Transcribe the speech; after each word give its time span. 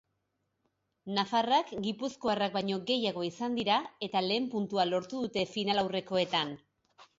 Nafarrak 1.17 1.73
gipuzkoarrak 1.87 2.55
baino 2.55 2.79
gehiago 2.89 3.27
izan 3.29 3.59
dira 3.61 3.77
eta 4.09 4.25
lehen 4.31 4.51
puntua 4.57 4.89
lortu 4.91 5.23
dute 5.29 5.47
finalaurrekoetan. 5.55 6.59